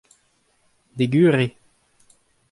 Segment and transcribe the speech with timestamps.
[0.97, 1.49] Dek eur eo.